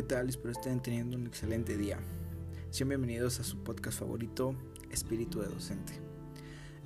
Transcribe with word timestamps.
¿qué 0.00 0.06
tal? 0.06 0.30
Espero 0.30 0.52
estén 0.52 0.80
teniendo 0.80 1.14
un 1.18 1.26
excelente 1.26 1.76
día. 1.76 1.98
Sean 2.70 2.88
bienvenidos 2.88 3.38
a 3.38 3.44
su 3.44 3.62
podcast 3.62 3.98
favorito, 3.98 4.54
Espíritu 4.90 5.42
de 5.42 5.48
Docente. 5.48 5.92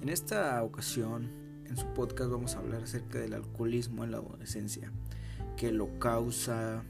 En 0.03 0.09
esta 0.09 0.61
ocasión, 0.65 1.31
en 1.65 1.77
su 1.77 1.87
podcast 1.95 2.29
vamos 2.29 2.57
a 2.57 2.59
hablar 2.59 2.83
acerca 2.83 3.21
del 3.21 3.35
alcoholismo 3.35 4.03
en 4.03 4.11
la 4.11 4.17
adolescencia, 4.17 4.91
qué 5.57 5.71
lo 5.71 5.97
causa, 6.01 6.83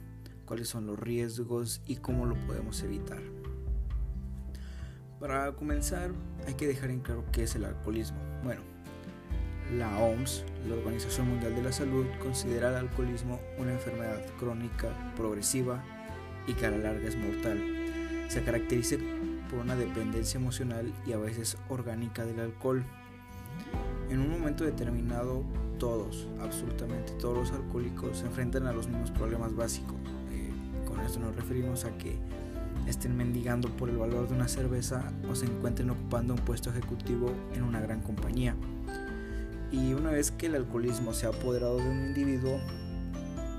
cuáles 0.46 0.66
son 0.66 0.86
los 0.86 0.98
riesgos 0.98 1.82
y 1.86 1.96
cómo 1.96 2.24
lo 2.24 2.36
podemos 2.46 2.82
evitar. 2.82 3.20
Para 5.20 5.52
comenzar, 5.52 6.10
hay 6.46 6.54
que 6.54 6.66
dejar 6.66 6.88
en 6.88 7.00
claro 7.00 7.26
qué 7.32 7.42
es 7.42 7.54
el 7.54 7.66
alcoholismo. 7.66 8.16
Bueno, 8.42 8.62
la 9.76 9.98
OMS, 9.98 10.42
la 10.70 10.76
Organización 10.76 11.28
Mundial 11.28 11.54
de 11.54 11.64
la 11.64 11.72
Salud, 11.72 12.06
considera 12.22 12.70
el 12.70 12.76
alcoholismo 12.76 13.38
una 13.58 13.74
enfermedad 13.74 14.24
crónica, 14.38 15.12
progresiva 15.16 15.84
y 16.46 16.54
que 16.54 16.66
a 16.66 16.70
la 16.70 16.78
larga 16.78 17.08
es 17.08 17.16
mortal. 17.16 17.58
Se 18.28 18.42
caracteriza 18.42 18.96
por 19.50 19.60
una 19.60 19.76
dependencia 19.76 20.38
emocional 20.38 20.92
y 21.06 21.12
a 21.12 21.18
veces 21.18 21.56
orgánica 21.68 22.24
del 22.24 22.40
alcohol. 22.40 22.84
En 24.10 24.20
un 24.20 24.30
momento 24.30 24.64
determinado, 24.64 25.44
todos, 25.78 26.28
absolutamente 26.40 27.12
todos 27.14 27.38
los 27.38 27.52
alcohólicos 27.52 28.18
se 28.18 28.26
enfrentan 28.26 28.66
a 28.66 28.72
los 28.72 28.88
mismos 28.88 29.10
problemas 29.10 29.54
básicos. 29.54 29.96
Eh, 30.30 30.50
con 30.86 31.00
esto 31.00 31.20
nos 31.20 31.34
referimos 31.36 31.84
a 31.84 31.96
que 31.96 32.18
estén 32.86 33.16
mendigando 33.16 33.68
por 33.76 33.88
el 33.88 33.96
valor 33.96 34.28
de 34.28 34.34
una 34.34 34.48
cerveza 34.48 35.12
o 35.30 35.34
se 35.34 35.46
encuentren 35.46 35.90
ocupando 35.90 36.34
un 36.34 36.40
puesto 36.40 36.70
ejecutivo 36.70 37.32
en 37.54 37.62
una 37.62 37.80
gran 37.80 38.00
compañía. 38.00 38.54
Y 39.72 39.92
una 39.94 40.10
vez 40.10 40.30
que 40.30 40.46
el 40.46 40.54
alcoholismo 40.54 41.12
se 41.14 41.26
ha 41.26 41.30
apoderado 41.30 41.78
de 41.78 41.88
un 41.88 42.06
individuo, 42.06 42.60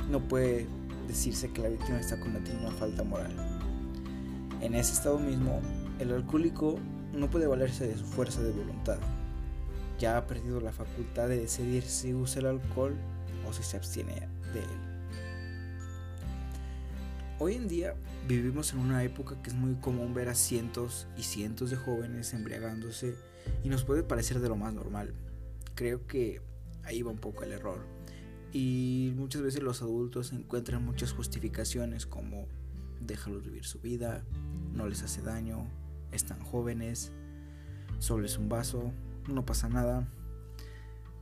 no 0.09 0.21
puede 0.21 0.67
decirse 1.07 1.51
que 1.51 1.61
la 1.61 1.69
víctima 1.69 1.99
está 1.99 2.19
cometiendo 2.19 2.67
una 2.67 2.75
falta 2.75 3.03
moral. 3.03 3.33
En 4.61 4.75
ese 4.75 4.93
estado 4.93 5.19
mismo, 5.19 5.61
el 5.99 6.11
alcohólico 6.11 6.79
no 7.13 7.29
puede 7.29 7.47
valerse 7.47 7.87
de 7.87 7.97
su 7.97 8.05
fuerza 8.05 8.41
de 8.41 8.51
voluntad. 8.51 8.99
Ya 9.99 10.17
ha 10.17 10.27
perdido 10.27 10.59
la 10.59 10.71
facultad 10.71 11.29
de 11.29 11.39
decidir 11.39 11.83
si 11.83 12.13
usa 12.13 12.41
el 12.41 12.47
alcohol 12.47 12.95
o 13.47 13.53
si 13.53 13.63
se 13.63 13.77
abstiene 13.77 14.27
de 14.53 14.59
él. 14.59 14.95
Hoy 17.37 17.55
en 17.55 17.67
día 17.67 17.95
vivimos 18.27 18.71
en 18.73 18.79
una 18.79 19.03
época 19.03 19.41
que 19.41 19.49
es 19.49 19.55
muy 19.55 19.75
común 19.75 20.13
ver 20.13 20.29
a 20.29 20.35
cientos 20.35 21.05
y 21.17 21.23
cientos 21.23 21.69
de 21.69 21.75
jóvenes 21.75 22.33
embriagándose 22.33 23.15
y 23.63 23.69
nos 23.69 23.83
puede 23.83 24.03
parecer 24.03 24.39
de 24.39 24.49
lo 24.49 24.55
más 24.55 24.73
normal. 24.73 25.13
Creo 25.75 26.07
que 26.07 26.41
ahí 26.83 27.01
va 27.01 27.11
un 27.11 27.17
poco 27.17 27.43
el 27.43 27.51
error. 27.51 27.79
Y 28.57 29.11
muchas 29.17 29.41
veces 29.41 29.61
los 29.61 29.81
adultos 29.81 30.31
encuentran 30.31 30.81
muchas 30.81 31.11
justificaciones 31.11 32.05
como 32.05 32.47
déjalos 33.01 33.43
vivir 33.43 33.65
su 33.65 33.81
vida, 33.81 34.23
no 34.73 34.87
les 34.87 35.03
hace 35.03 35.21
daño, 35.21 35.67
están 36.13 36.39
jóvenes, 36.39 37.11
solo 37.99 38.25
es 38.25 38.37
un 38.37 38.47
vaso, 38.47 38.93
no 39.27 39.45
pasa 39.45 39.67
nada. 39.67 40.07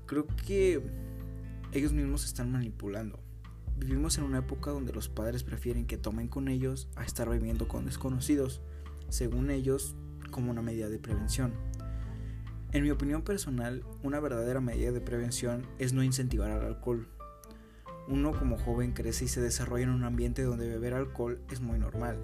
Creo 0.05 0.27
que 0.45 0.79
ellos 1.71 1.91
mismos 1.91 2.23
están 2.23 2.51
manipulando. 2.51 3.17
Vivimos 3.79 4.19
en 4.19 4.25
una 4.25 4.37
época 4.37 4.69
donde 4.69 4.93
los 4.93 5.09
padres 5.09 5.43
prefieren 5.43 5.87
que 5.87 5.97
tomen 5.97 6.27
con 6.27 6.47
ellos 6.47 6.87
a 6.95 7.03
estar 7.03 7.27
bebiendo 7.27 7.67
con 7.67 7.85
desconocidos, 7.85 8.61
según 9.09 9.49
ellos 9.49 9.95
como 10.29 10.51
una 10.51 10.61
medida 10.61 10.87
de 10.87 10.99
prevención. 10.99 11.51
En 12.73 12.83
mi 12.83 12.91
opinión 12.91 13.23
personal, 13.23 13.83
una 14.03 14.19
verdadera 14.19 14.61
medida 14.61 14.91
de 14.91 15.01
prevención 15.01 15.65
es 15.79 15.93
no 15.93 16.03
incentivar 16.03 16.51
al 16.51 16.63
alcohol, 16.63 17.07
uno 18.07 18.37
como 18.37 18.57
joven 18.57 18.91
crece 18.91 19.25
y 19.25 19.27
se 19.27 19.41
desarrolla 19.41 19.83
en 19.83 19.89
un 19.89 20.03
ambiente 20.03 20.43
donde 20.43 20.67
beber 20.67 20.93
alcohol 20.93 21.39
es 21.51 21.61
muy 21.61 21.79
normal. 21.79 22.17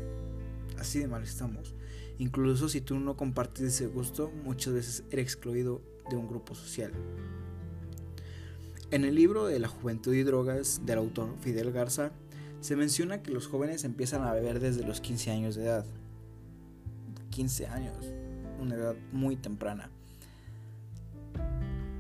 Así 0.78 1.00
de 1.00 1.08
mal 1.08 1.24
estamos. 1.24 1.74
Incluso 2.18 2.68
si 2.68 2.82
tú 2.82 3.00
no 3.00 3.16
compartes 3.16 3.64
ese 3.64 3.88
gusto, 3.88 4.32
muchas 4.44 4.74
veces 4.74 5.04
eres 5.10 5.26
excluido 5.26 5.82
de 6.10 6.18
un 6.18 6.28
grupo 6.28 6.54
social. 6.54 6.92
En 8.92 9.06
el 9.06 9.16
libro 9.16 9.46
de 9.46 9.60
La 9.60 9.68
Juventud 9.68 10.14
y 10.14 10.24
Drogas 10.24 10.82
del 10.86 10.98
autor 10.98 11.36
Fidel 11.42 11.72
Garza, 11.72 12.12
se 12.60 12.76
menciona 12.76 13.22
que 13.22 13.32
los 13.32 13.48
jóvenes 13.48 13.84
empiezan 13.84 14.24
a 14.24 14.34
beber 14.34 14.60
desde 14.60 14.84
los 14.84 15.00
15 15.00 15.32
años 15.32 15.56
de 15.56 15.66
edad. 15.66 15.86
15 17.30 17.68
años, 17.68 18.14
una 18.60 18.76
edad 18.76 18.96
muy 19.14 19.36
temprana. 19.36 19.90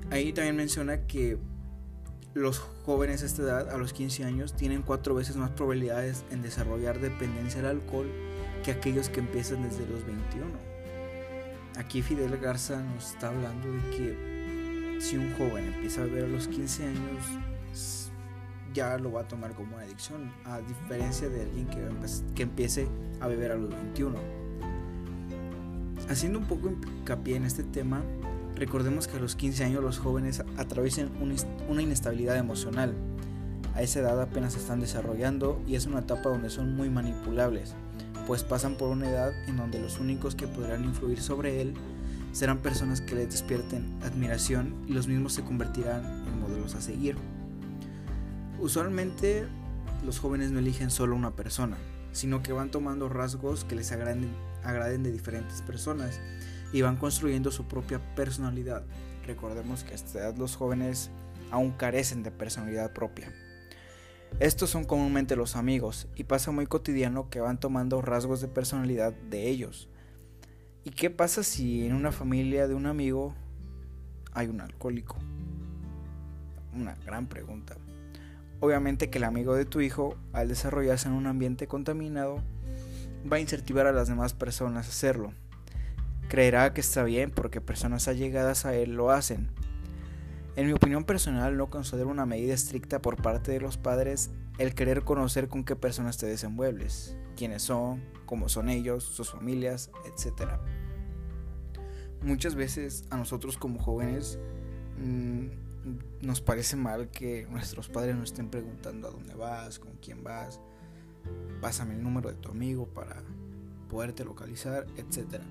Ahí 0.09 0.34
también 0.34 0.56
menciona 0.56 1.06
que 1.06 1.38
los 2.34 2.59
jóvenes 2.85 3.23
a 3.23 3.25
esta 3.25 3.41
edad, 3.41 3.69
a 3.69 3.78
los 3.78 3.94
15 3.94 4.23
años, 4.23 4.53
tienen 4.53 4.81
cuatro 4.81 5.16
veces 5.16 5.35
más 5.35 5.50
probabilidades 5.51 6.23
en 6.31 6.41
desarrollar 6.41 7.00
dependencia 7.00 7.59
al 7.62 7.67
alcohol 7.67 8.07
que 8.63 8.72
aquellos 8.72 9.09
que 9.09 9.19
empiezan 9.19 9.63
desde 9.63 9.88
los 9.88 10.06
21. 10.06 10.45
Aquí 11.78 12.01
Fidel 12.01 12.38
Garza 12.38 12.81
nos 12.81 13.13
está 13.13 13.29
hablando 13.29 13.72
de 13.72 13.79
que 13.91 14.97
si 15.00 15.18
un 15.18 15.34
joven 15.38 15.66
empieza 15.73 16.01
a 16.01 16.06
beber 16.06 16.25
a 16.25 16.28
los 16.28 16.47
15 16.47 16.85
años, 16.85 17.23
ya 18.73 18.97
lo 18.97 19.12
va 19.12 19.22
a 19.22 19.28
tomar 19.28 19.53
como 19.53 19.75
una 19.75 19.85
adicción, 19.85 20.31
a 20.45 20.59
diferencia 20.59 21.29
de 21.29 21.41
alguien 21.41 21.68
que, 21.68 21.79
que 22.35 22.44
empiece 22.44 22.88
a 23.19 23.28
beber 23.28 23.53
a 23.53 23.56
los 23.56 23.69
21. 23.69 24.18
Haciendo 26.09 26.39
un 26.39 26.45
poco 26.45 26.69
hincapié 26.69 27.38
en 27.38 27.45
este 27.45 27.63
tema, 27.63 28.03
Recordemos 28.59 29.07
que 29.07 29.15
a 29.15 29.21
los 29.21 29.37
15 29.37 29.63
años 29.63 29.81
los 29.81 29.99
jóvenes 29.99 30.43
atraviesan 30.57 31.09
una 31.69 31.81
inestabilidad 31.81 32.35
emocional. 32.35 32.93
A 33.73 33.81
esa 33.81 34.01
edad 34.01 34.21
apenas 34.21 34.51
se 34.51 34.59
están 34.59 34.81
desarrollando 34.81 35.61
y 35.65 35.75
es 35.75 35.85
una 35.85 35.99
etapa 35.99 36.27
donde 36.27 36.49
son 36.49 36.75
muy 36.75 36.89
manipulables, 36.89 37.73
pues 38.27 38.43
pasan 38.43 38.75
por 38.75 38.89
una 38.89 39.09
edad 39.09 39.31
en 39.47 39.55
donde 39.55 39.79
los 39.79 40.01
únicos 40.01 40.35
que 40.35 40.45
podrán 40.45 40.83
influir 40.83 41.21
sobre 41.21 41.61
él 41.61 41.73
serán 42.33 42.57
personas 42.57 42.99
que 42.99 43.15
les 43.15 43.31
despierten 43.31 43.97
admiración 44.03 44.75
y 44.87 44.91
los 44.91 45.07
mismos 45.07 45.31
se 45.31 45.43
convertirán 45.43 46.03
en 46.27 46.41
modelos 46.41 46.75
a 46.75 46.81
seguir. 46.81 47.15
Usualmente 48.59 49.47
los 50.05 50.19
jóvenes 50.19 50.51
no 50.51 50.59
eligen 50.59 50.91
solo 50.91 51.15
una 51.15 51.31
persona, 51.31 51.77
sino 52.11 52.43
que 52.43 52.51
van 52.51 52.71
tomando 52.71 53.07
rasgos 53.07 53.63
que 53.63 53.75
les 53.75 53.93
agraden, 53.93 54.27
agraden 54.65 55.01
de 55.01 55.13
diferentes 55.13 55.61
personas 55.61 56.19
y 56.72 56.81
van 56.81 56.97
construyendo 56.97 57.52
su 57.52 57.68
propia 57.68 58.00
personalidad. 58.16 58.84
Recordemos 59.25 59.84
que 59.84 59.91
a 59.91 59.96
esta 59.96 60.19
edad 60.19 60.38
los 60.38 60.56
jóvenes 60.56 61.09
aún 61.52 61.72
carecen 61.72 62.24
de 62.24 62.31
personalidad 62.31 62.94
propia. 62.94 63.34
Estos 64.40 64.69
son 64.69 64.85
comúnmente 64.85 65.35
los 65.35 65.56
amigos 65.56 66.07
y 66.16 66.24
pasa 66.24 66.52
muy 66.52 66.68
cotidiano 66.68 67.30
que 67.30 67.40
van 67.40 67.59
tomando 67.59 68.02
rasgos 68.02 68.41
de 68.41 68.47
personalidad 68.47 69.13
de 69.13 69.47
ellos. 69.47 69.90
¿Y 70.84 70.91
qué 70.91 71.09
pasa 71.09 71.44
si 71.44 71.85
en 71.85 71.94
una 71.94 72.12
familia 72.12 72.68
de 72.68 72.75
un 72.75 72.86
amigo 72.86 73.34
hay 74.34 74.47
un 74.47 74.62
alcohólico? 74.62 75.18
Una 76.74 76.96
gran 77.06 77.28
pregunta. 77.28 77.75
Obviamente 78.62 79.09
que 79.09 79.18
el 79.18 79.24
amigo 79.24 79.56
de 79.56 79.66
tu 79.66 79.81
hijo, 79.81 80.16
al 80.31 80.47
desarrollarse 80.47 81.07
en 81.07 81.16
un 81.16 81.28
ambiente 81.28 81.68
contaminado, 81.68 82.41
va 83.31 83.38
a 83.38 83.41
incentivar 83.41 83.88
a 83.88 83.91
las 83.91 84.07
demás 84.07 84.34
personas 84.34 84.86
a 84.86 84.90
hacerlo 84.90 85.34
creerá 86.29 86.73
que 86.73 86.79
está 86.79 87.03
bien 87.03 87.31
porque 87.31 87.59
personas 87.59 88.07
allegadas 88.07 88.66
a 88.66 88.73
él 88.75 88.94
lo 88.94 89.12
hacen. 89.12 89.50
En 90.56 90.67
mi 90.67 90.73
opinión 90.73 91.03
personal 91.03 91.57
no 91.57 91.69
considero 91.69 92.07
una 92.09 92.25
medida 92.25 92.53
estricta 92.53 93.01
por 93.01 93.22
parte 93.22 93.51
de 93.51 93.59
los 93.59 93.78
padres 93.78 94.29
el 94.57 94.75
querer 94.75 95.03
conocer 95.03 95.47
con 95.47 95.63
qué 95.63 95.75
personas 95.75 96.18
te 96.18 96.28
desenvuelves, 96.28 97.18
quiénes 97.35 97.63
son, 97.63 98.03
cómo 98.25 98.47
son 98.47 98.69
ellos, 98.69 99.03
sus 99.03 99.31
familias, 99.31 99.89
etc. 100.06 100.51
Muchas 102.22 102.56
veces 102.56 103.06
a 103.09 103.18
nosotros 103.18 103.57
como 103.57 103.79
jóvenes 103.79 104.38
mm, 104.97 105.47
nos 106.22 106.41
parece 106.41 106.75
mal 106.75 107.09
que 107.09 107.48
nuestros 107.50 107.89
padres 107.89 108.15
nos 108.15 108.31
estén 108.31 108.50
preguntando 108.50 109.07
a 109.07 109.12
dónde 109.12 109.33
vas, 109.33 109.80
con 109.80 109.94
quién 110.01 110.24
vas, 110.24 110.59
pásame 111.62 111.95
el 111.95 112.03
número 112.03 112.30
de 112.30 112.36
tu 112.36 112.50
amigo 112.51 112.86
para 112.88 113.24
poderte 113.88 114.25
localizar, 114.25 114.86
etcétera. 114.98 115.45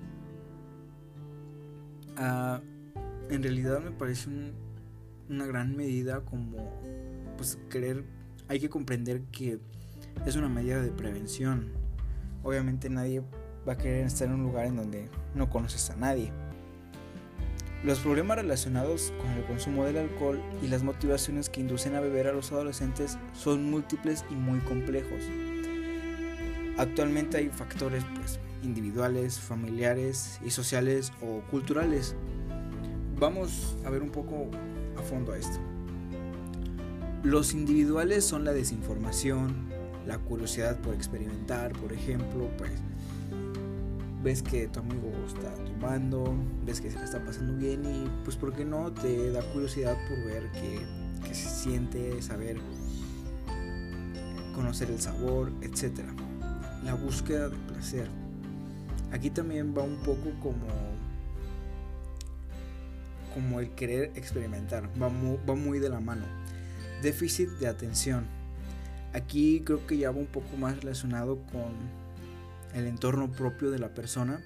En 2.17 3.43
realidad 3.43 3.81
me 3.81 3.91
parece 3.91 4.29
una 5.29 5.45
gran 5.45 5.75
medida 5.75 6.21
como 6.21 6.57
pues 7.37 7.57
querer 7.69 8.03
hay 8.49 8.59
que 8.59 8.69
comprender 8.69 9.21
que 9.31 9.59
es 10.25 10.35
una 10.35 10.49
medida 10.49 10.81
de 10.81 10.91
prevención. 10.91 11.71
Obviamente 12.43 12.89
nadie 12.89 13.21
va 13.67 13.73
a 13.73 13.77
querer 13.77 14.07
estar 14.07 14.27
en 14.27 14.33
un 14.33 14.43
lugar 14.43 14.65
en 14.65 14.75
donde 14.75 15.07
no 15.35 15.49
conoces 15.49 15.89
a 15.91 15.95
nadie. 15.95 16.31
Los 17.83 17.99
problemas 17.99 18.37
relacionados 18.37 19.13
con 19.21 19.29
el 19.31 19.45
consumo 19.45 19.85
del 19.85 19.97
alcohol 19.97 20.41
y 20.61 20.67
las 20.67 20.83
motivaciones 20.83 21.47
que 21.47 21.61
inducen 21.61 21.95
a 21.95 22.01
beber 22.01 22.27
a 22.27 22.33
los 22.33 22.51
adolescentes 22.51 23.17
son 23.33 23.69
múltiples 23.69 24.25
y 24.29 24.35
muy 24.35 24.59
complejos. 24.61 25.21
Actualmente 26.77 27.37
hay 27.37 27.49
factores 27.49 28.03
pues 28.15 28.39
individuales, 28.63 29.39
familiares 29.39 30.39
y 30.45 30.49
sociales 30.49 31.11
o 31.21 31.41
culturales. 31.49 32.15
Vamos 33.19 33.77
a 33.85 33.89
ver 33.89 34.01
un 34.01 34.11
poco 34.11 34.49
a 34.97 35.01
fondo 35.01 35.33
a 35.33 35.37
esto. 35.37 35.59
Los 37.23 37.53
individuales 37.53 38.23
son 38.23 38.45
la 38.45 38.53
desinformación, 38.53 39.67
la 40.07 40.17
curiosidad 40.19 40.79
por 40.79 40.93
experimentar, 40.93 41.73
por 41.73 41.91
ejemplo, 41.91 42.49
pues 42.57 42.71
ves 44.23 44.41
que 44.41 44.67
tu 44.67 44.79
amigo 44.79 45.11
está 45.27 45.53
tomando, 45.65 46.35
ves 46.65 46.81
que 46.81 46.91
se 46.91 46.97
le 46.97 47.05
está 47.05 47.23
pasando 47.23 47.55
bien 47.57 47.83
y 47.85 48.09
pues 48.23 48.35
por 48.35 48.53
qué 48.53 48.65
no 48.65 48.91
te 48.91 49.31
da 49.31 49.41
curiosidad 49.53 49.97
por 50.07 50.17
ver 50.25 50.49
qué, 50.53 50.79
qué 51.25 51.33
se 51.33 51.49
siente, 51.49 52.21
saber 52.21 52.57
conocer 54.55 54.89
el 54.91 54.99
sabor, 54.99 55.51
etc. 55.61 56.01
La 56.83 56.93
búsqueda 56.93 57.49
de 57.49 57.57
placer. 57.57 58.09
Aquí 59.11 59.29
también 59.29 59.75
va 59.75 59.83
un 59.83 59.97
poco 59.97 60.31
como 60.41 60.67
como 63.33 63.59
el 63.59 63.69
querer 63.71 64.11
experimentar, 64.15 64.89
va 65.01 65.07
va 65.07 65.55
muy 65.55 65.79
de 65.79 65.89
la 65.89 65.99
mano. 65.99 66.25
Déficit 67.01 67.49
de 67.59 67.67
atención. 67.67 68.25
Aquí 69.13 69.61
creo 69.65 69.85
que 69.87 69.97
ya 69.97 70.11
va 70.11 70.17
un 70.17 70.27
poco 70.27 70.57
más 70.57 70.77
relacionado 70.77 71.37
con 71.51 71.73
el 72.73 72.87
entorno 72.87 73.31
propio 73.31 73.71
de 73.71 73.79
la 73.79 73.93
persona. 73.93 74.41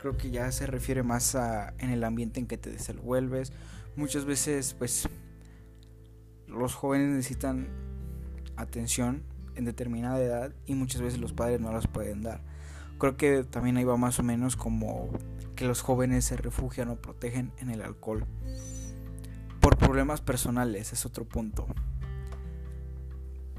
Creo 0.00 0.16
que 0.16 0.30
ya 0.30 0.52
se 0.52 0.66
refiere 0.66 1.02
más 1.02 1.34
a 1.34 1.74
en 1.78 1.90
el 1.90 2.04
ambiente 2.04 2.38
en 2.38 2.46
que 2.46 2.58
te 2.58 2.70
desenvuelves. 2.70 3.52
Muchas 3.96 4.24
veces 4.24 4.74
pues 4.74 5.08
los 6.46 6.74
jóvenes 6.74 7.08
necesitan 7.08 7.68
atención 8.56 9.22
en 9.56 9.64
determinada 9.64 10.20
edad 10.20 10.52
y 10.66 10.74
muchas 10.74 11.00
veces 11.00 11.18
los 11.18 11.32
padres 11.32 11.60
no 11.60 11.72
las 11.72 11.86
pueden 11.86 12.22
dar. 12.22 12.40
Creo 12.98 13.16
que 13.16 13.44
también 13.44 13.76
ahí 13.76 13.84
va 13.84 13.96
más 13.96 14.18
o 14.18 14.22
menos 14.22 14.56
como 14.56 15.10
que 15.54 15.66
los 15.66 15.82
jóvenes 15.82 16.24
se 16.24 16.36
refugian 16.36 16.88
o 16.88 16.96
protegen 16.96 17.52
en 17.58 17.70
el 17.70 17.82
alcohol. 17.82 18.24
Por 19.60 19.76
problemas 19.76 20.20
personales 20.20 20.92
es 20.92 21.04
otro 21.04 21.24
punto. 21.24 21.66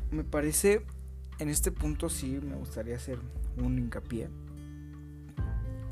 Me 0.09 0.23
parece, 0.23 0.85
en 1.37 1.49
este 1.49 1.71
punto 1.71 2.09
sí 2.09 2.39
me 2.41 2.55
gustaría 2.55 2.95
hacer 2.95 3.19
un 3.57 3.77
hincapié. 3.77 4.29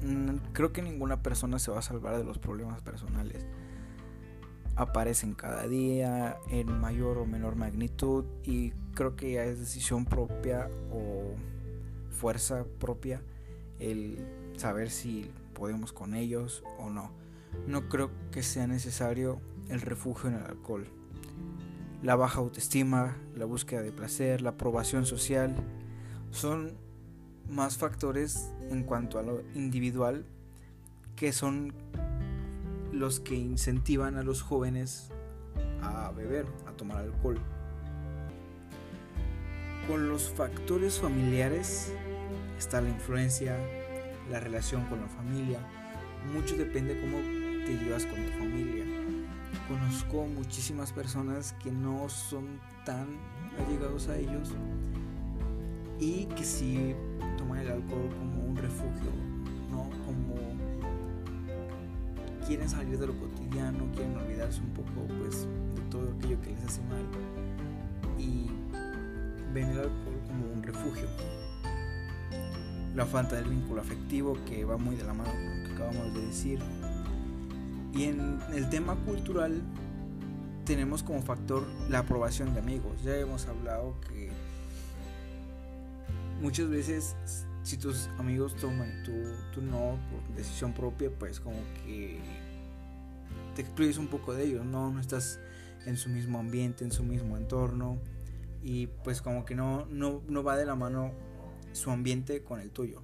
Mm, 0.02 0.38
creo 0.54 0.72
que 0.72 0.82
ninguna 0.82 1.22
persona 1.22 1.60
se 1.60 1.72
va 1.72 1.80
a 1.80 1.84
salvar 1.84 2.18
de 2.18 2.24
los 2.24 2.40
problemas 2.40 2.82
personales. 2.82 3.46
Aparecen 4.76 5.34
cada 5.34 5.68
día 5.68 6.38
en 6.50 6.80
mayor 6.80 7.18
o 7.18 7.26
menor 7.26 7.56
magnitud 7.56 8.26
y 8.44 8.72
creo 8.94 9.16
que 9.16 9.34
ya 9.34 9.44
es 9.44 9.60
decisión 9.60 10.06
propia 10.06 10.70
o 10.92 11.36
fuerza 12.10 12.66
propia 12.80 13.22
el 13.80 14.26
saber 14.58 14.90
si 14.90 15.30
podemos 15.54 15.92
con 15.94 16.14
ellos 16.14 16.64
o 16.80 16.90
no. 16.90 17.12
No 17.68 17.88
creo 17.90 18.12
que 18.32 18.44
sea 18.44 18.68
necesario 18.68 19.42
el 19.70 19.82
refugio 19.82 20.30
en 20.30 20.36
el 20.36 20.44
alcohol. 20.44 20.88
La 22.04 22.16
baja 22.16 22.40
autoestima, 22.40 23.18
la 23.36 23.46
búsqueda 23.46 23.82
de 23.82 23.92
placer, 23.92 24.42
la 24.42 24.52
aprobación 24.52 25.06
social 25.06 25.56
son 26.32 26.74
más 27.50 27.78
factores 27.78 28.52
en 28.70 28.84
cuanto 28.84 29.20
a 29.20 29.24
lo 29.24 29.42
individual 29.54 30.26
que 31.16 31.32
son 31.32 31.74
los 32.92 33.20
que 33.20 33.36
incentivan 33.36 34.18
a 34.18 34.24
los 34.24 34.42
jóvenes 34.42 35.10
a 35.82 36.12
beber, 36.12 36.46
a 36.68 36.72
tomar 36.72 36.98
alcohol. 36.98 37.40
Con 39.88 40.10
los 40.10 40.30
factores 40.30 41.00
familiares 41.00 41.94
está 42.58 42.82
la 42.82 42.90
influencia, 42.90 43.58
la 44.30 44.40
relación 44.40 44.86
con 44.86 45.02
la 45.02 45.08
familia. 45.08 45.60
Mucho 46.34 46.56
depende 46.56 47.00
cómo 47.00 47.18
te 47.66 47.78
llevas 47.78 48.06
con 48.06 48.24
tu 48.24 48.32
familia. 48.32 48.84
Conozco 49.68 50.26
muchísimas 50.28 50.92
personas 50.92 51.54
que 51.64 51.72
no 51.72 52.08
son 52.10 52.60
tan 52.86 53.08
allegados 53.58 54.08
a 54.10 54.18
ellos 54.18 54.54
y 56.00 56.26
que 56.26 56.44
sí 56.44 56.96
toman 57.38 57.60
el 57.60 57.72
alcohol 57.72 58.10
como 58.18 58.44
un 58.46 58.56
refugio, 58.58 59.12
¿no? 59.72 59.90
Como 60.06 60.36
quieren 62.46 62.70
salir 62.70 63.00
de 63.00 63.08
lo 63.08 63.18
cotidiano, 63.18 63.90
quieren 63.94 64.18
olvidarse 64.18 64.62
un 64.62 64.74
poco 64.74 65.08
pues 65.20 65.48
de 65.76 65.82
todo 65.90 66.14
aquello 66.18 66.40
que 66.42 66.52
les 66.52 66.64
hace 66.64 66.82
mal 66.84 67.06
y 68.20 68.50
ven 69.54 69.70
el 69.70 69.80
alcohol 69.80 70.22
como 70.28 70.54
un 70.54 70.64
refugio. 70.64 71.08
La 72.96 73.06
falta 73.06 73.36
del 73.36 73.50
vínculo 73.50 73.82
afectivo 73.82 74.38
que 74.46 74.64
va 74.64 74.78
muy 74.78 74.96
de 74.96 75.04
la 75.04 75.14
mano 75.14 75.32
con 75.32 75.64
lo 75.64 75.68
que 75.68 75.74
acabamos 75.74 76.14
de 76.14 76.26
decir. 76.26 76.60
Y 77.94 78.06
en 78.06 78.40
el 78.54 78.70
tema 78.70 78.96
cultural 79.06 79.62
tenemos 80.66 81.04
como 81.04 81.22
factor 81.22 81.64
la 81.90 82.00
aprobación 82.00 82.54
de 82.54 82.60
amigos. 82.62 83.04
Ya 83.04 83.16
hemos 83.18 83.48
hablado 83.48 84.00
que 84.02 84.32
muchas 86.42 86.70
veces 86.70 87.16
si 87.64 87.78
tus 87.78 88.08
amigos 88.20 88.56
toman 88.56 88.88
y 88.88 89.04
tú, 89.04 89.12
tú 89.54 89.62
no, 89.62 89.98
por 90.12 90.36
decisión 90.36 90.72
propia, 90.72 91.10
pues 91.10 91.40
como 91.40 91.58
que 91.84 92.20
te 93.56 93.62
excluyes 93.62 93.98
un 93.98 94.08
poco 94.08 94.34
de 94.34 94.46
ellos, 94.46 94.66
¿no? 94.66 94.92
No 94.92 95.00
estás 95.00 95.40
en 95.86 95.98
su 95.98 96.10
mismo 96.10 96.40
ambiente, 96.40 96.84
en 96.84 96.92
su 96.92 97.04
mismo 97.04 97.38
entorno 97.38 97.98
y 98.64 98.88
pues 98.88 99.22
como 99.22 99.46
que 99.46 99.56
no, 99.56 99.86
no, 99.88 100.22
no 100.28 100.44
va 100.44 100.58
de 100.58 100.66
la 100.66 100.76
mano 100.76 101.12
su 101.76 101.92
ambiente 101.92 102.42
con 102.42 102.60
el 102.60 102.72
tuyo. 102.72 103.04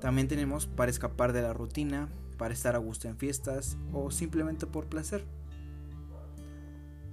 También 0.00 0.28
tenemos 0.28 0.66
para 0.66 0.90
escapar 0.90 1.32
de 1.32 1.42
la 1.42 1.52
rutina, 1.52 2.08
para 2.38 2.54
estar 2.54 2.74
a 2.74 2.78
gusto 2.78 3.08
en 3.08 3.16
fiestas 3.16 3.76
o 3.92 4.10
simplemente 4.10 4.66
por 4.66 4.86
placer. 4.86 5.24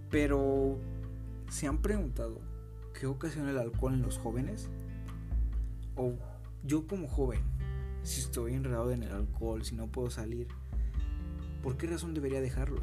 Pero, 0.10 0.78
¿se 1.50 1.68
han 1.68 1.80
preguntado 1.80 2.40
qué 3.00 3.08
ocasiona 3.08 3.52
el 3.52 3.58
alcohol 3.58 3.94
en 3.94 4.04
los 4.04 4.18
jóvenes? 4.18 4.70
O 5.96 6.14
yo 6.64 6.86
como 6.88 7.08
joven, 7.08 7.42
si 8.04 8.22
estoy 8.22 8.54
enredado 8.54 8.92
en 8.92 9.04
el 9.04 9.12
alcohol, 9.12 9.64
si 9.64 9.76
no 9.76 9.88
puedo 9.88 10.10
salir, 10.10 10.48
¿por 11.64 11.78
qué 11.78 11.88
razón 11.88 12.14
debería 12.14 12.42
dejarlo? 12.42 12.82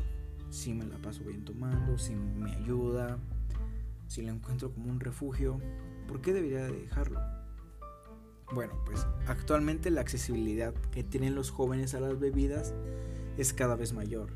Si 0.51 0.75
me 0.75 0.87
la 0.87 0.97
paso 0.97 1.23
bien 1.23 1.45
tomando, 1.45 1.99
si 1.99 2.15
me 2.15 2.53
ayuda, 2.57 3.19
si 4.09 4.23
lo 4.23 4.33
encuentro 4.33 4.73
como 4.73 4.91
un 4.91 4.99
refugio, 4.99 5.61
¿por 6.09 6.21
qué 6.21 6.33
debería 6.33 6.65
dejarlo? 6.65 7.40
Bueno, 8.53 8.75
pues 8.85 9.07
actualmente 9.27 9.91
la 9.91 10.01
accesibilidad 10.01 10.75
que 10.91 11.05
tienen 11.05 11.35
los 11.35 11.51
jóvenes 11.51 11.95
a 11.95 12.01
las 12.01 12.19
bebidas 12.19 12.75
es 13.39 13.53
cada 13.53 13.77
vez 13.77 13.93
mayor. 13.93 14.31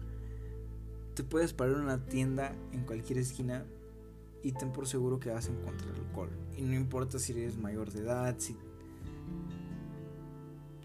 Te 1.15 1.25
puedes 1.25 1.53
parar 1.53 1.75
en 1.77 1.83
una 1.83 2.05
tienda 2.05 2.55
en 2.73 2.85
cualquier 2.85 3.19
esquina 3.19 3.65
y 4.43 4.53
ten 4.53 4.73
por 4.73 4.87
seguro 4.87 5.19
que 5.19 5.31
vas 5.31 5.49
a 5.49 5.53
encontrar 5.53 5.95
alcohol. 5.95 6.31
Y 6.57 6.63
no 6.63 6.75
importa 6.75 7.19
si 7.19 7.33
eres 7.33 7.59
mayor 7.59 7.91
de 7.91 8.01
edad, 8.01 8.37
si... 8.39 8.57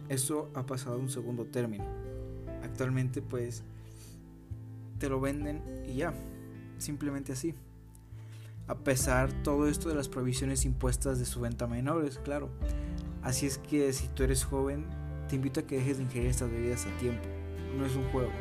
Eso 0.07 0.49
ha 0.55 0.65
pasado 0.65 0.95
a 0.95 0.99
un 0.99 1.09
segundo 1.09 1.45
término. 1.45 1.85
Actualmente 2.63 3.21
pues 3.21 3.63
te 4.97 5.07
lo 5.07 5.19
venden 5.21 5.61
y 5.85 5.95
ya, 5.95 6.13
simplemente 6.79 7.33
así. 7.33 7.53
A 8.67 8.75
pesar 8.75 9.31
todo 9.43 9.67
esto 9.67 9.89
de 9.89 9.95
las 9.95 10.09
provisiones 10.09 10.65
impuestas 10.65 11.19
de 11.19 11.25
su 11.25 11.39
venta 11.41 11.65
a 11.65 11.67
menores, 11.67 12.17
claro. 12.17 12.49
Así 13.21 13.45
es 13.45 13.57
que 13.57 13.91
si 13.93 14.07
tú 14.07 14.23
eres 14.23 14.45
joven, 14.45 14.85
te 15.27 15.35
invito 15.35 15.59
a 15.59 15.63
que 15.63 15.77
dejes 15.77 15.97
de 15.97 16.03
ingerir 16.03 16.29
estas 16.29 16.49
bebidas 16.49 16.85
a 16.85 16.97
tiempo. 16.97 17.23
No 17.77 17.85
es 17.85 17.95
un 17.95 18.09
juego. 18.11 18.31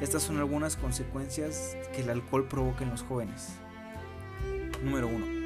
Estas 0.00 0.22
son 0.22 0.38
algunas 0.38 0.76
consecuencias 0.76 1.76
que 1.94 2.02
el 2.02 2.10
alcohol 2.10 2.46
provoca 2.48 2.84
en 2.84 2.90
los 2.90 3.02
jóvenes. 3.02 3.54
Número 4.82 5.08
1. 5.08 5.44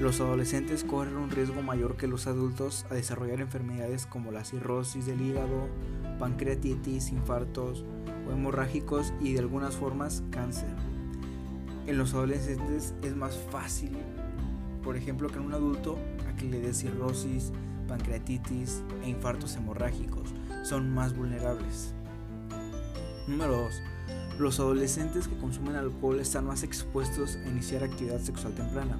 Los 0.00 0.20
adolescentes 0.20 0.82
corren 0.82 1.16
un 1.16 1.30
riesgo 1.30 1.60
mayor 1.62 1.96
que 1.96 2.06
los 2.06 2.26
adultos 2.26 2.86
a 2.90 2.94
desarrollar 2.94 3.40
enfermedades 3.40 4.06
como 4.06 4.32
la 4.32 4.44
cirrosis 4.44 5.04
del 5.04 5.20
hígado, 5.20 5.68
pancreatitis, 6.18 7.10
infartos 7.10 7.84
o 8.26 8.32
hemorrágicos 8.32 9.12
y 9.20 9.34
de 9.34 9.40
algunas 9.40 9.76
formas 9.76 10.22
cáncer. 10.30 10.74
En 11.86 11.98
los 11.98 12.14
adolescentes 12.14 12.94
es 13.02 13.14
más 13.14 13.36
fácil, 13.50 13.96
por 14.82 14.96
ejemplo, 14.96 15.28
que 15.28 15.38
en 15.38 15.44
un 15.44 15.52
adulto 15.52 15.98
a 16.28 16.34
que 16.34 16.46
le 16.46 16.60
dé 16.60 16.72
cirrosis, 16.72 17.52
pancreatitis 17.90 18.82
e 19.02 19.10
infartos 19.10 19.56
hemorrágicos. 19.56 20.30
Son 20.62 20.88
más 20.94 21.14
vulnerables. 21.14 21.92
Número 23.26 23.56
2 23.56 23.82
los 24.40 24.58
adolescentes 24.58 25.28
que 25.28 25.36
consumen 25.36 25.76
alcohol 25.76 26.18
están 26.18 26.46
más 26.46 26.62
expuestos 26.62 27.36
a 27.36 27.48
iniciar 27.48 27.84
actividad 27.84 28.20
sexual 28.20 28.54
temprana, 28.54 28.96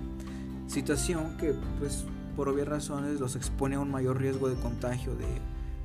situación 0.66 1.37
que 1.38 1.54
pues 1.78 2.04
por 2.37 2.49
obvias 2.49 2.68
razones 2.68 3.18
los 3.18 3.37
expone 3.37 3.76
a 3.76 3.80
un 3.80 3.90
mayor 3.90 4.20
riesgo 4.20 4.49
de 4.49 4.61
contagio 4.61 5.14
de, 5.16 5.26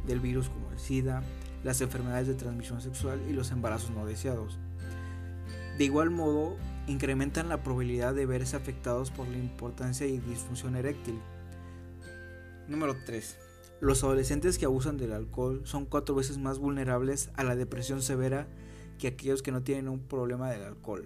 del 0.05 0.19
virus 0.19 0.49
como 0.49 0.71
el 0.71 0.79
SIDA, 0.79 1.23
las 1.63 1.81
enfermedades 1.81 2.27
de 2.27 2.35
transmisión 2.35 2.81
sexual 2.81 3.21
y 3.29 3.33
los 3.33 3.51
embarazos 3.51 3.91
no 3.91 4.05
deseados. 4.05 4.59
De 5.77 5.85
igual 5.85 6.09
modo, 6.09 6.55
incrementan 6.87 7.49
la 7.49 7.63
probabilidad 7.63 8.13
de 8.13 8.25
verse 8.25 8.55
afectados 8.55 9.09
por 9.09 9.27
la 9.27 9.37
importancia 9.37 10.05
y 10.05 10.19
disfunción 10.19 10.75
eréctil. 10.75 11.19
Número 12.67 12.95
3. 13.05 13.37
Los 13.79 14.03
adolescentes 14.03 14.57
que 14.57 14.65
abusan 14.65 14.97
del 14.97 15.13
alcohol 15.13 15.61
son 15.65 15.85
cuatro 15.85 16.15
veces 16.15 16.39
más 16.39 16.57
vulnerables 16.57 17.29
a 17.35 17.43
la 17.43 17.55
depresión 17.55 18.01
severa 18.01 18.47
que 18.97 19.07
aquellos 19.07 19.43
que 19.43 19.51
no 19.51 19.61
tienen 19.61 19.87
un 19.87 19.99
problema 19.99 20.49
del 20.49 20.63
alcohol. 20.63 21.03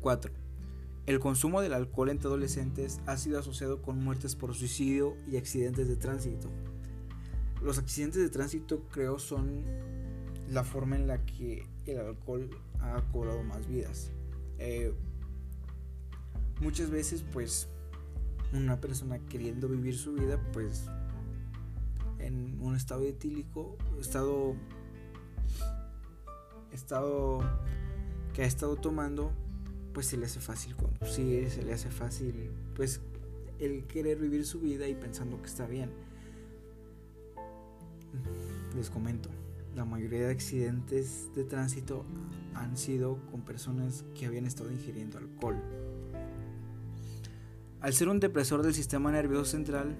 4. 0.00 0.30
El 1.06 1.18
consumo 1.18 1.62
del 1.62 1.72
alcohol 1.72 2.10
entre 2.10 2.28
adolescentes 2.28 3.00
ha 3.06 3.16
sido 3.16 3.38
asociado 3.40 3.82
con 3.82 3.98
muertes 3.98 4.36
por 4.36 4.54
suicidio 4.54 5.16
y 5.28 5.36
accidentes 5.36 5.88
de 5.88 5.96
tránsito. 5.96 6.48
Los 7.60 7.78
accidentes 7.78 8.22
de 8.22 8.28
tránsito 8.28 8.82
creo 8.92 9.18
son 9.18 9.64
la 10.48 10.62
forma 10.62 10.94
en 10.94 11.08
la 11.08 11.24
que 11.24 11.66
el 11.86 11.98
alcohol 11.98 12.50
ha 12.80 13.02
cobrado 13.10 13.42
más 13.42 13.66
vidas. 13.66 14.12
Eh, 14.58 14.94
muchas 16.60 16.90
veces 16.90 17.24
pues 17.32 17.68
una 18.54 18.80
persona 18.80 19.18
queriendo 19.18 19.68
vivir 19.68 19.96
su 19.96 20.14
vida 20.14 20.40
pues 20.52 20.86
en 22.18 22.58
un 22.60 22.76
estado 22.76 23.04
etílico, 23.04 23.76
estado 24.00 24.54
estado 26.72 27.40
que 28.32 28.42
ha 28.42 28.46
estado 28.46 28.76
tomando, 28.76 29.32
pues 29.92 30.06
se 30.06 30.16
le 30.16 30.26
hace 30.26 30.40
fácil 30.40 30.74
conducir, 30.74 31.50
se 31.50 31.62
le 31.62 31.72
hace 31.72 31.90
fácil 31.90 32.50
pues 32.74 33.00
el 33.58 33.84
querer 33.84 34.18
vivir 34.18 34.44
su 34.44 34.60
vida 34.60 34.88
y 34.88 34.94
pensando 34.94 35.40
que 35.40 35.46
está 35.46 35.66
bien. 35.66 35.90
Les 38.76 38.90
comento, 38.90 39.28
la 39.76 39.84
mayoría 39.84 40.26
de 40.26 40.32
accidentes 40.32 41.30
de 41.34 41.44
tránsito 41.44 42.04
han 42.54 42.76
sido 42.76 43.18
con 43.30 43.42
personas 43.42 44.04
que 44.14 44.26
habían 44.26 44.46
estado 44.46 44.70
ingiriendo 44.72 45.18
alcohol. 45.18 45.56
Al 47.84 47.92
ser 47.92 48.08
un 48.08 48.18
depresor 48.18 48.62
del 48.62 48.72
sistema 48.72 49.12
nervioso 49.12 49.44
central, 49.44 49.94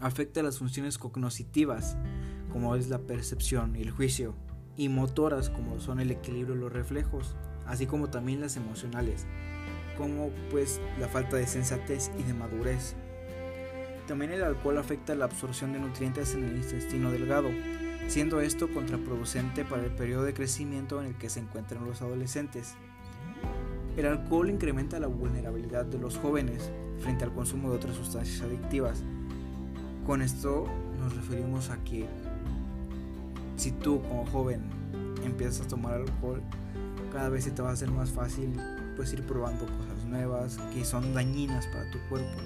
afecta 0.00 0.42
las 0.42 0.56
funciones 0.56 0.96
cognitivas, 0.96 1.94
como 2.50 2.74
es 2.74 2.88
la 2.88 3.00
percepción 3.00 3.76
y 3.76 3.82
el 3.82 3.90
juicio, 3.90 4.34
y 4.78 4.88
motoras, 4.88 5.50
como 5.50 5.78
son 5.78 6.00
el 6.00 6.10
equilibrio 6.10 6.56
y 6.56 6.58
los 6.58 6.72
reflejos, 6.72 7.36
así 7.66 7.84
como 7.84 8.08
también 8.08 8.40
las 8.40 8.56
emocionales, 8.56 9.26
como 9.98 10.30
pues 10.50 10.80
la 10.98 11.06
falta 11.06 11.36
de 11.36 11.46
sensatez 11.46 12.10
y 12.18 12.22
de 12.22 12.32
madurez. 12.32 12.94
También 14.06 14.32
el 14.32 14.42
alcohol 14.42 14.78
afecta 14.78 15.14
la 15.14 15.26
absorción 15.26 15.74
de 15.74 15.80
nutrientes 15.80 16.34
en 16.34 16.44
el 16.44 16.56
intestino 16.56 17.10
delgado, 17.10 17.50
siendo 18.08 18.40
esto 18.40 18.72
contraproducente 18.72 19.66
para 19.66 19.84
el 19.84 19.90
periodo 19.90 20.24
de 20.24 20.32
crecimiento 20.32 20.98
en 21.02 21.08
el 21.08 21.18
que 21.18 21.28
se 21.28 21.40
encuentran 21.40 21.84
los 21.84 22.00
adolescentes. 22.00 22.74
El 23.96 24.04
alcohol 24.04 24.50
incrementa 24.50 25.00
la 25.00 25.06
vulnerabilidad 25.06 25.86
de 25.86 25.98
los 25.98 26.18
jóvenes 26.18 26.70
frente 27.00 27.24
al 27.24 27.32
consumo 27.32 27.70
de 27.70 27.76
otras 27.76 27.96
sustancias 27.96 28.42
adictivas. 28.42 29.02
Con 30.06 30.20
esto 30.20 30.66
nos 31.00 31.16
referimos 31.16 31.70
a 31.70 31.82
que 31.82 32.06
si 33.56 33.72
tú 33.72 34.02
como 34.02 34.26
joven 34.26 34.60
empiezas 35.24 35.62
a 35.62 35.68
tomar 35.68 35.94
alcohol, 35.94 36.42
cada 37.10 37.30
vez 37.30 37.44
se 37.44 37.50
te 37.52 37.62
va 37.62 37.70
a 37.70 37.72
hacer 37.72 37.90
más 37.90 38.10
fácil 38.10 38.52
pues 38.96 39.14
ir 39.14 39.22
probando 39.22 39.64
cosas 39.64 40.04
nuevas 40.06 40.58
que 40.74 40.84
son 40.84 41.14
dañinas 41.14 41.66
para 41.68 41.90
tu 41.90 41.98
cuerpo. 42.10 42.38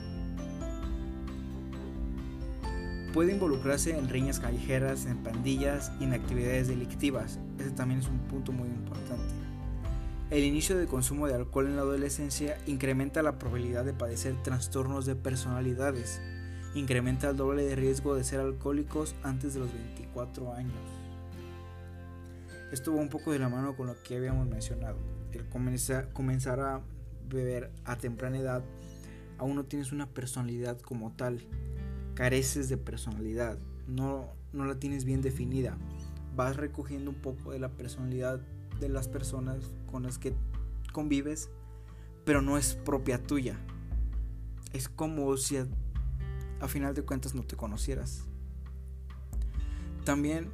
Puede 3.13 3.33
involucrarse 3.33 3.99
en 3.99 4.09
riñas 4.09 4.39
callejeras, 4.39 5.07
en 5.07 5.17
pandillas 5.19 5.91
y 5.99 6.05
en 6.05 6.13
actividades 6.13 6.69
delictivas. 6.69 7.41
Ese 7.59 7.73
también 7.73 7.99
es 7.99 8.07
un 8.07 8.21
punto 8.21 8.53
muy 8.53 8.69
importante. 8.69 9.50
El 10.31 10.45
inicio 10.45 10.79
de 10.79 10.87
consumo 10.87 11.27
de 11.27 11.35
alcohol 11.35 11.67
en 11.67 11.75
la 11.75 11.83
adolescencia 11.83 12.57
incrementa 12.69 13.21
la 13.21 13.37
probabilidad 13.37 13.85
de 13.85 13.93
padecer 13.93 14.41
trastornos 14.45 15.05
de 15.05 15.17
personalidades. 15.17 16.21
Incrementa 16.77 17.31
el 17.31 17.37
doble 17.37 17.65
de 17.65 17.75
riesgo 17.75 18.15
de 18.15 18.23
ser 18.23 18.39
alcohólicos 18.39 19.17
antes 19.25 19.55
de 19.55 19.61
los 19.61 19.73
24 19.73 20.55
años. 20.55 20.79
Esto 22.71 22.95
va 22.95 23.01
un 23.01 23.09
poco 23.09 23.33
de 23.33 23.41
la 23.41 23.49
mano 23.49 23.77
con 23.77 23.89
lo 23.89 24.01
que 24.05 24.19
habíamos 24.19 24.47
mencionado. 24.47 24.99
El 25.33 25.49
comenzar 25.49 26.61
a 26.61 26.81
beber 27.29 27.73
a 27.85 27.97
temprana 27.97 28.39
edad, 28.39 28.63
aún 29.37 29.57
no 29.57 29.65
tienes 29.65 29.91
una 29.91 30.07
personalidad 30.07 30.79
como 30.79 31.11
tal. 31.11 31.41
Careces 32.15 32.69
de 32.69 32.77
personalidad, 32.77 33.59
no, 33.89 34.29
no 34.53 34.65
la 34.65 34.77
tienes 34.77 35.05
bien 35.05 35.23
definida. 35.23 35.77
Vas 36.37 36.55
recogiendo 36.55 37.11
un 37.11 37.17
poco 37.17 37.51
de 37.51 37.59
la 37.59 37.71
personalidad 37.71 38.41
de 38.81 38.89
las 38.89 39.09
personas 39.09 39.73
con 39.91 40.03
las 40.03 40.19
que 40.19 40.35
convives, 40.93 41.51
pero 42.25 42.43
no 42.43 42.59
es 42.59 42.75
propia 42.75 43.23
tuya. 43.23 43.59
Es 44.73 44.89
como 44.89 45.37
si 45.37 45.59
a, 45.59 45.67
final 46.69 46.95
de 46.95 47.03
cuentas 47.03 47.35
no 47.35 47.43
te 47.43 47.57
conocieras. 47.57 48.25
También 50.05 50.51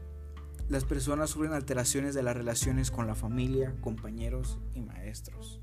las 0.69 0.85
personas 0.85 1.31
sufren 1.31 1.53
alteraciones 1.53 2.15
de 2.15 2.23
las 2.23 2.37
relaciones 2.37 2.91
con 2.91 3.07
la 3.07 3.15
familia, 3.15 3.75
compañeros 3.81 4.59
y 4.75 4.81
maestros. 4.81 5.61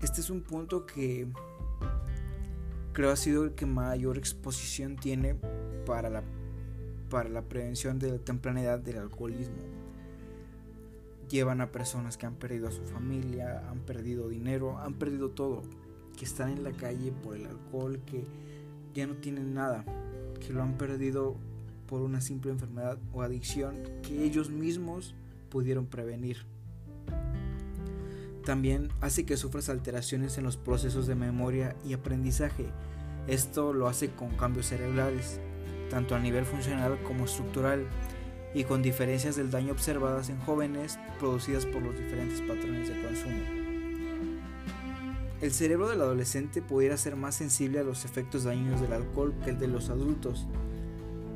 Este 0.00 0.20
es 0.20 0.30
un 0.30 0.42
punto 0.42 0.86
que 0.86 1.28
creo 2.92 3.10
ha 3.10 3.16
sido 3.16 3.44
el 3.44 3.54
que 3.54 3.66
mayor 3.66 4.18
exposición 4.18 4.96
tiene 4.96 5.34
para 5.84 6.08
la, 6.08 6.22
para 7.10 7.28
la 7.28 7.42
prevención 7.42 7.98
de 7.98 8.12
la 8.12 8.18
temprana 8.18 8.62
edad 8.62 8.78
del 8.78 8.98
alcoholismo. 8.98 9.83
Llevan 11.28 11.60
a 11.60 11.72
personas 11.72 12.16
que 12.16 12.26
han 12.26 12.34
perdido 12.34 12.68
a 12.68 12.72
su 12.72 12.82
familia, 12.84 13.68
han 13.70 13.80
perdido 13.80 14.28
dinero, 14.28 14.78
han 14.78 14.94
perdido 14.94 15.30
todo, 15.30 15.62
que 16.16 16.24
están 16.24 16.50
en 16.50 16.62
la 16.62 16.72
calle 16.72 17.12
por 17.12 17.36
el 17.36 17.46
alcohol, 17.46 18.00
que 18.06 18.26
ya 18.94 19.06
no 19.06 19.14
tienen 19.14 19.54
nada, 19.54 19.84
que 20.40 20.52
lo 20.52 20.62
han 20.62 20.76
perdido 20.76 21.36
por 21.86 22.02
una 22.02 22.20
simple 22.20 22.50
enfermedad 22.50 22.98
o 23.12 23.22
adicción 23.22 23.76
que 24.02 24.24
ellos 24.24 24.50
mismos 24.50 25.14
pudieron 25.48 25.86
prevenir. 25.86 26.38
También 28.44 28.90
hace 29.00 29.24
que 29.24 29.36
sufras 29.36 29.68
alteraciones 29.70 30.36
en 30.36 30.44
los 30.44 30.56
procesos 30.56 31.06
de 31.06 31.14
memoria 31.14 31.76
y 31.84 31.94
aprendizaje. 31.94 32.66
Esto 33.26 33.72
lo 33.72 33.88
hace 33.88 34.10
con 34.10 34.36
cambios 34.36 34.66
cerebrales, 34.66 35.40
tanto 35.88 36.14
a 36.14 36.20
nivel 36.20 36.44
funcional 36.44 37.02
como 37.04 37.24
estructural, 37.24 37.86
y 38.54 38.64
con 38.64 38.82
diferencias 38.82 39.36
del 39.36 39.50
daño 39.50 39.72
observadas 39.72 40.30
en 40.30 40.38
jóvenes 40.40 40.98
producidas 41.18 41.66
por 41.66 41.82
los 41.82 41.98
diferentes 41.98 42.40
patrones 42.40 42.88
de 42.88 43.02
consumo. 43.02 43.64
El 45.40 45.52
cerebro 45.52 45.88
del 45.88 46.00
adolescente 46.00 46.62
pudiera 46.62 46.96
ser 46.96 47.16
más 47.16 47.34
sensible 47.34 47.80
a 47.80 47.82
los 47.82 48.04
efectos 48.04 48.44
dañinos 48.44 48.80
del 48.80 48.92
alcohol 48.92 49.34
que 49.44 49.50
el 49.50 49.58
de 49.58 49.68
los 49.68 49.90
adultos, 49.90 50.46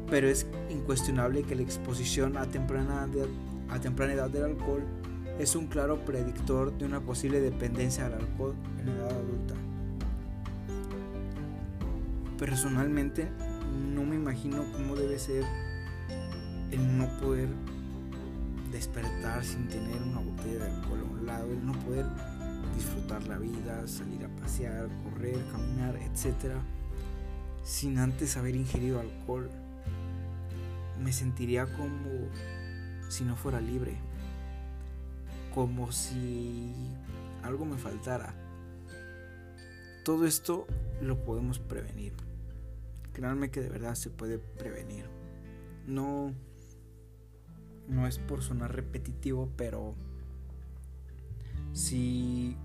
pero 0.09 0.29
es 0.29 0.47
incuestionable 0.71 1.43
que 1.43 1.57
la 1.57 1.63
exposición 1.63 2.37
a 2.39 2.47
temprana, 2.47 3.07
edad, 4.15 4.31
del 4.31 4.45
alcohol 4.45 4.83
es 5.39 5.55
un 5.57 5.67
claro 5.67 6.05
predictor 6.05 6.73
de 6.79 6.87
una 6.87 7.01
posible 7.01 7.41
dependencia 7.41 8.07
al 8.07 8.15
alcohol 8.15 8.55
en 8.81 8.89
edad 8.89 9.11
adulta. 9.11 9.55
Personalmente 12.39 13.29
no 13.93 14.05
me 14.05 14.15
imagino 14.15 14.65
cómo 14.73 14.95
debe 14.95 15.19
ser 15.19 15.45
el 16.71 16.99
no 16.99 17.09
poder 17.21 17.49
despertar 18.73 19.45
sin 19.45 19.69
tener 19.69 20.03
una 20.03 20.21
botella 20.21 20.65
de 20.65 20.71
alcohol 20.71 21.01
a 21.01 21.05
un 21.05 21.27
lado, 21.27 21.51
el 21.51 21.65
no 21.65 21.73
poder 21.73 22.07
disfrutar 22.75 23.23
la 23.27 23.39
vida, 23.39 23.87
salir 23.87 24.25
a 24.25 24.29
pasear, 24.41 24.89
correr, 25.05 25.39
caminar, 25.51 25.97
etc. 25.97 26.55
sin 27.65 27.99
antes 27.99 28.37
haber 28.37 28.55
ingerido 28.55 29.01
alcohol 29.01 29.51
me 31.03 31.13
sentiría 31.13 31.67
como 31.67 32.29
si 33.09 33.25
no 33.25 33.37
fuera 33.37 33.61
libre, 33.61 33.97
como 35.55 35.93
si 35.93 36.73
algo 37.43 37.65
me 37.65 37.79
faltara. 37.79 38.35
Todo 40.05 40.27
esto 40.27 40.67
lo 41.01 41.23
podemos 41.25 41.59
prevenir. 41.59 42.15
Créanme 43.13 43.51
que 43.51 43.61
de 43.61 43.69
verdad 43.69 43.95
se 43.95 44.11
puede 44.11 44.39
prevenir. 44.39 45.07
No 45.87 46.33
no 47.89 48.07
es 48.07 48.19
por 48.19 48.43
sonar 48.43 48.75
repetitivo, 48.75 49.51
pero 49.57 49.95
sí 51.73 52.57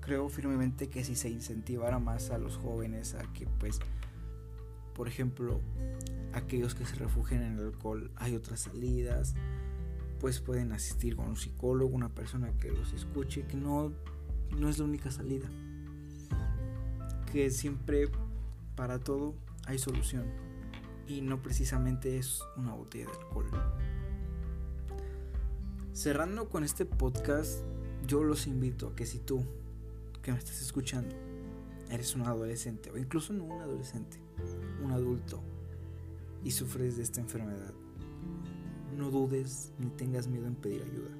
creo 0.00 0.28
firmemente 0.28 0.88
que 0.88 1.04
si 1.04 1.16
se 1.16 1.30
incentivara 1.30 1.98
más 1.98 2.30
a 2.30 2.38
los 2.38 2.56
jóvenes 2.56 3.14
a 3.14 3.22
que 3.32 3.46
pues 3.46 3.80
por 4.94 5.08
ejemplo 5.08 5.60
aquellos 6.34 6.74
que 6.74 6.84
se 6.84 6.96
refugian 6.96 7.42
en 7.42 7.58
el 7.58 7.66
alcohol 7.66 8.10
hay 8.16 8.34
otras 8.34 8.60
salidas, 8.60 9.34
pues 10.20 10.40
pueden 10.40 10.72
asistir 10.72 11.16
con 11.16 11.28
un 11.28 11.36
psicólogo, 11.36 11.94
una 11.94 12.08
persona 12.08 12.52
que 12.58 12.70
los 12.70 12.92
escuche, 12.92 13.46
que 13.46 13.56
no, 13.56 13.92
no 14.58 14.68
es 14.68 14.78
la 14.78 14.84
única 14.84 15.10
salida, 15.10 15.48
que 17.32 17.50
siempre 17.50 18.08
para 18.76 18.98
todo 18.98 19.34
hay 19.66 19.78
solución 19.78 20.24
y 21.06 21.20
no 21.20 21.42
precisamente 21.42 22.18
es 22.18 22.40
una 22.56 22.72
botella 22.72 23.06
de 23.06 23.12
alcohol. 23.12 23.46
Cerrando 25.94 26.48
con 26.48 26.64
este 26.64 26.86
podcast, 26.86 27.60
yo 28.04 28.24
los 28.24 28.48
invito 28.48 28.88
a 28.88 28.96
que 28.96 29.06
si 29.06 29.20
tú 29.20 29.44
que 30.22 30.32
me 30.32 30.38
estás 30.38 30.60
escuchando 30.60 31.14
eres 31.88 32.16
un 32.16 32.22
adolescente 32.22 32.90
o 32.90 32.98
incluso 32.98 33.32
no 33.32 33.44
un 33.44 33.60
adolescente, 33.60 34.16
un 34.82 34.90
adulto 34.90 35.40
y 36.42 36.50
sufres 36.50 36.96
de 36.96 37.04
esta 37.04 37.20
enfermedad, 37.20 37.72
no 38.98 39.12
dudes 39.12 39.70
ni 39.78 39.86
tengas 39.90 40.26
miedo 40.26 40.48
en 40.48 40.56
pedir 40.56 40.82
ayuda. 40.82 41.10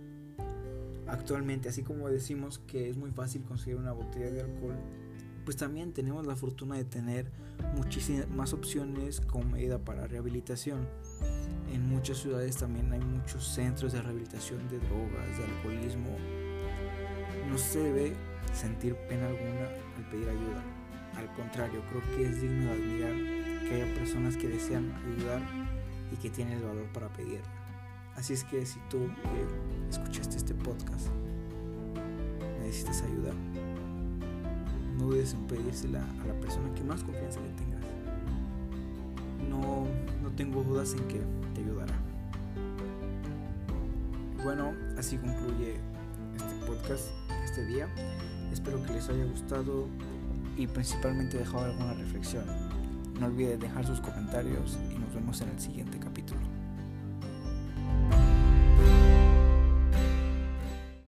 Actualmente, 1.06 1.68
así 1.68 1.84
como 1.84 2.08
decimos 2.08 2.58
que 2.66 2.90
es 2.90 2.96
muy 2.96 3.12
fácil 3.12 3.44
conseguir 3.44 3.76
una 3.76 3.92
botella 3.92 4.32
de 4.32 4.40
alcohol, 4.40 4.74
pues 5.44 5.56
también 5.56 5.92
tenemos 5.92 6.26
la 6.26 6.34
fortuna 6.34 6.74
de 6.74 6.84
tener 6.84 7.30
muchísimas 7.76 8.28
más 8.28 8.52
opciones 8.52 9.20
como 9.20 9.44
medida 9.44 9.78
para 9.78 10.08
rehabilitación. 10.08 10.88
En 11.74 11.88
muchas 11.88 12.18
ciudades 12.18 12.56
también 12.56 12.92
hay 12.92 13.00
muchos 13.00 13.44
centros 13.44 13.92
de 13.92 14.00
rehabilitación 14.00 14.68
de 14.68 14.78
drogas, 14.78 15.26
de 15.36 15.44
alcoholismo. 15.44 16.16
No 17.50 17.58
se 17.58 17.80
debe 17.80 18.12
sentir 18.52 18.94
pena 19.08 19.26
alguna 19.26 19.66
al 19.96 20.08
pedir 20.08 20.28
ayuda. 20.28 20.62
Al 21.16 21.34
contrario, 21.34 21.82
creo 21.90 22.00
que 22.16 22.26
es 22.26 22.40
digno 22.40 22.66
de 22.66 22.72
admirar 22.74 23.68
que 23.68 23.74
haya 23.74 23.94
personas 23.94 24.36
que 24.36 24.46
desean 24.46 24.92
ayudar 24.92 25.42
y 26.12 26.16
que 26.16 26.30
tienen 26.30 26.58
el 26.58 26.62
valor 26.62 26.86
para 26.92 27.08
pedirla. 27.08 27.42
Así 28.14 28.34
es 28.34 28.44
que 28.44 28.64
si 28.64 28.78
tú 28.88 29.08
que 29.24 29.90
escuchaste 29.90 30.36
este 30.36 30.54
podcast 30.54 31.08
necesitas 32.60 33.02
ayuda, 33.02 33.32
no 34.96 35.06
dudes 35.06 35.34
en 35.34 35.44
pedírsela 35.48 36.04
a 36.22 36.26
la 36.28 36.34
persona 36.34 36.72
que 36.72 36.84
más 36.84 37.02
confianza 37.02 37.40
le 37.40 37.48
tengas. 37.54 37.82
No 39.50 39.88
tengo 40.36 40.62
dudas 40.62 40.94
en 40.94 41.06
que 41.08 41.20
te 41.54 41.60
ayudará. 41.60 41.94
Bueno, 44.42 44.72
así 44.98 45.16
concluye 45.16 45.76
este 46.36 46.66
podcast 46.66 47.08
este 47.44 47.64
día. 47.66 47.88
Espero 48.52 48.82
que 48.82 48.92
les 48.92 49.08
haya 49.08 49.24
gustado 49.24 49.88
y 50.56 50.66
principalmente 50.66 51.38
dejado 51.38 51.64
alguna 51.64 51.94
reflexión. 51.94 52.44
No 53.18 53.26
olviden 53.26 53.60
dejar 53.60 53.86
sus 53.86 54.00
comentarios 54.00 54.78
y 54.92 54.98
nos 54.98 55.14
vemos 55.14 55.40
en 55.40 55.48
el 55.50 55.60
siguiente. 55.60 55.98